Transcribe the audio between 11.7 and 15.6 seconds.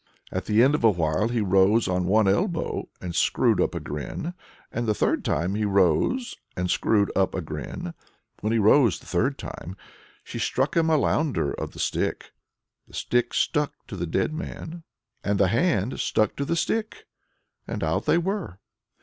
the stick; the stick stuck to the dead man, and the